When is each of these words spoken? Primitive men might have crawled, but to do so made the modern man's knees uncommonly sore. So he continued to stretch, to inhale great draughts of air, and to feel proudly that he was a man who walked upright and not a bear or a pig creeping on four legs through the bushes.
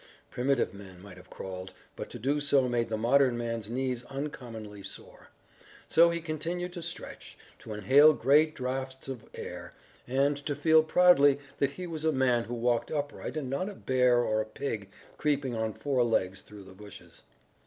Primitive 0.31 0.73
men 0.73 0.99
might 0.99 1.17
have 1.17 1.29
crawled, 1.29 1.73
but 1.95 2.09
to 2.09 2.17
do 2.17 2.39
so 2.41 2.67
made 2.67 2.89
the 2.89 2.97
modern 2.97 3.37
man's 3.37 3.69
knees 3.69 4.03
uncommonly 4.05 4.81
sore. 4.81 5.27
So 5.87 6.09
he 6.09 6.21
continued 6.21 6.73
to 6.73 6.81
stretch, 6.81 7.37
to 7.59 7.71
inhale 7.73 8.15
great 8.15 8.55
draughts 8.55 9.07
of 9.07 9.25
air, 9.35 9.73
and 10.07 10.35
to 10.47 10.55
feel 10.55 10.81
proudly 10.81 11.37
that 11.59 11.73
he 11.73 11.85
was 11.85 12.03
a 12.03 12.11
man 12.11 12.45
who 12.45 12.55
walked 12.55 12.89
upright 12.89 13.37
and 13.37 13.47
not 13.47 13.69
a 13.69 13.75
bear 13.75 14.23
or 14.23 14.41
a 14.41 14.45
pig 14.47 14.89
creeping 15.19 15.53
on 15.55 15.71
four 15.71 16.01
legs 16.03 16.41
through 16.41 16.63
the 16.63 16.73
bushes. 16.73 17.21